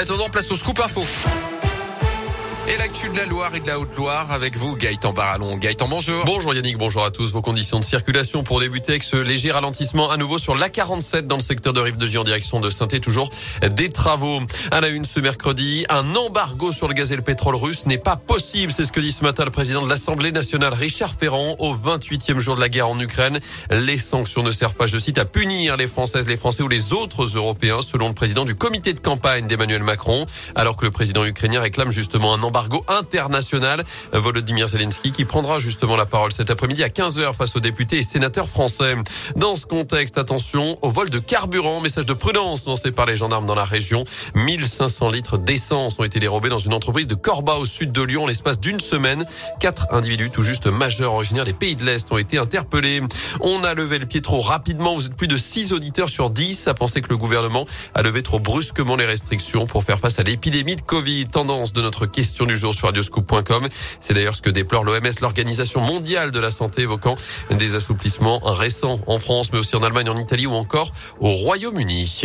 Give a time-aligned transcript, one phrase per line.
[0.00, 1.04] attendant, place au scoop info.
[2.72, 5.56] Et l'actu de la Loire et de la Haute-Loire avec vous, Gaëtan Barallon.
[5.56, 6.24] Gaëtan, bonjour.
[6.24, 7.32] Bonjour Yannick, bonjour à tous.
[7.32, 11.34] Vos conditions de circulation pour débuter avec ce léger ralentissement à nouveau sur l'A47 dans
[11.34, 13.28] le secteur de Rive de J en direction de saint toujours
[13.68, 14.38] des travaux.
[14.70, 17.98] À la une ce mercredi, un embargo sur le gaz et le pétrole russe n'est
[17.98, 18.70] pas possible.
[18.70, 22.38] C'est ce que dit ce matin le président de l'Assemblée nationale, Richard Ferrand, au 28e
[22.38, 23.40] jour de la guerre en Ukraine.
[23.72, 26.92] Les sanctions ne servent pas, je cite, à punir les Françaises, les Français ou les
[26.92, 30.24] autres Européens, selon le président du comité de campagne d'Emmanuel Macron,
[30.54, 33.84] alors que le président ukrainien réclame justement un embargo international.
[34.12, 38.02] Volodymyr Zelensky qui prendra justement la parole cet après-midi à 15h face aux députés et
[38.02, 38.94] sénateurs français.
[39.36, 41.80] Dans ce contexte, attention au vol de carburant.
[41.80, 44.04] Message de prudence lancé par les gendarmes dans la région.
[44.34, 48.26] 1500 litres d'essence ont été dérobés dans une entreprise de Corba au sud de Lyon
[48.26, 49.24] l'espace d'une semaine.
[49.60, 53.00] Quatre individus tout juste majeurs originaires des pays de l'Est ont été interpellés.
[53.40, 54.94] On a levé le pied trop rapidement.
[54.94, 57.64] Vous êtes plus de 6 auditeurs sur 10 à penser que le gouvernement
[57.94, 61.26] a levé trop brusquement les restrictions pour faire face à l'épidémie de Covid.
[61.26, 63.68] Tendance de notre question du jour sur radioscoop.com.
[64.00, 67.16] C'est d'ailleurs ce que déplore l'OMS, l'Organisation mondiale de la santé, évoquant
[67.50, 72.24] des assouplissements récents en France, mais aussi en Allemagne, en Italie ou encore au Royaume-Uni.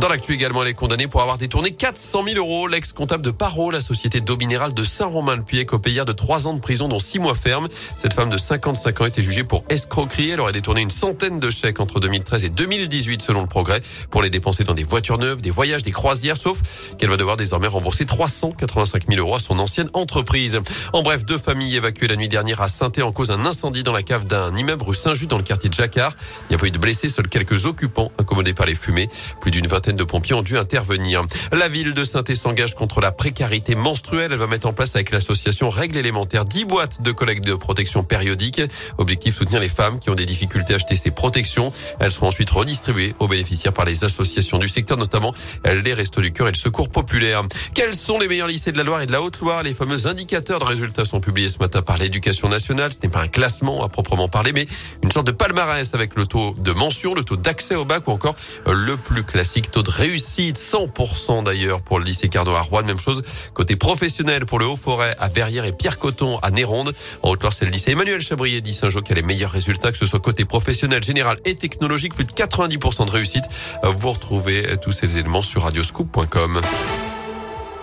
[0.00, 2.66] Dans l'actu également, elle est condamnée pour avoir détourné 400 000 euros.
[2.66, 6.58] L'ex-comptable de Paro, la société d'eau minérale de Saint-Romain-le-Puy, copé hier de 3 ans de
[6.58, 7.68] prison, dont 6 mois ferme.
[7.98, 10.30] Cette femme de 55 ans était jugée pour escroquerie.
[10.30, 14.22] Elle aurait détourné une centaine de chèques entre 2013 et 2018, selon le progrès, pour
[14.22, 16.62] les dépenser dans des voitures neuves, des voyages, des croisières, sauf
[16.96, 20.62] qu'elle va devoir désormais rembourser 385 000 euros à son ancienne entreprise.
[20.94, 23.92] En bref, deux familles évacuées la nuit dernière à saint en cause d'un incendie dans
[23.92, 26.14] la cave d'un immeuble rue Saint-Just dans le quartier de Jacquard.
[26.48, 29.10] Il n'y a pas eu de blessés, seuls quelques occupants incommodés par les fumées.
[29.42, 31.24] Plus d'une vingtaine de pompiers ont dû intervenir.
[31.52, 34.32] La ville de saint s'engage contre la précarité menstruelle.
[34.32, 38.04] Elle va mettre en place avec l'association Règles élémentaires 10 boîtes de collecte de protection
[38.04, 38.60] périodique.
[38.98, 41.72] Objectif soutenir les femmes qui ont des difficultés à acheter ces protections.
[41.98, 46.32] Elles seront ensuite redistribuées aux bénéficiaires par les associations du secteur, notamment les Restos du
[46.32, 47.42] Cœur et le Secours Populaire.
[47.74, 49.62] Quels sont les meilleurs lycées de la Loire et de la Haute-Loire?
[49.62, 52.92] Les fameux indicateurs de résultats sont publiés ce matin par l'éducation nationale.
[52.92, 54.66] Ce n'est pas un classement à proprement parler, mais
[55.02, 58.12] une sorte de palmarès avec le taux de mention, le taux d'accès au bac ou
[58.12, 58.34] encore
[58.66, 62.82] le plus classique taux de réussite réussite, 100% d'ailleurs pour le lycée Carnot à Rouen.
[62.82, 63.22] Même chose
[63.54, 66.92] côté professionnel pour le Haut-Forêt à Verrières et Pierre-Coton à Néronde.
[67.22, 69.98] En Haute-Loire, c'est le lycée Emmanuel Chabrier dit Saint-Jean qui a les meilleurs résultats, que
[69.98, 73.44] ce soit côté professionnel, général et technologique, plus de 90% de réussite.
[73.84, 76.60] Vous retrouvez tous ces éléments sur radioscoop.com.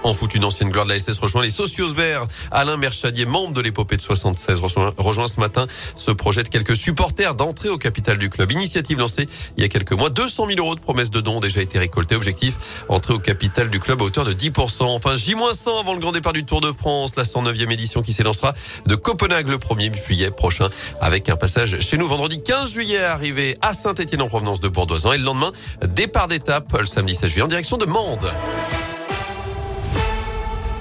[0.08, 2.24] En foot, une ancienne gloire de la SS rejoint les Socios Verts.
[2.52, 4.62] Alain Merchadier, membre de l'épopée de 76,
[4.98, 8.50] rejoint, ce matin ce projet de quelques supporters d'entrée au capital du club.
[8.54, 10.10] Initiative lancée il y a quelques mois.
[10.10, 12.16] 200 000 euros de promesses de dons ont déjà été récoltés.
[12.16, 14.84] Objectif, entrer au capital du club à hauteur de 10%.
[14.84, 18.54] Enfin, J-100 avant le grand départ du Tour de France, la 109e édition qui s'élancera
[18.86, 20.70] de Copenhague le 1er juillet prochain
[21.02, 25.12] avec un passage chez nous vendredi 15 juillet arrivé à Saint-Etienne en provenance de Bourdoisan
[25.12, 25.52] et le lendemain,
[25.86, 28.32] départ d'étape le samedi 16 juillet en direction de Mende.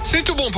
[0.09, 0.51] C'est tout bon pour